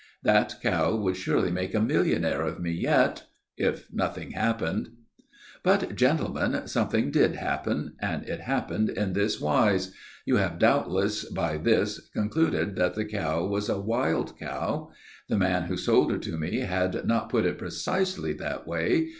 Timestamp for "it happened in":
8.27-9.13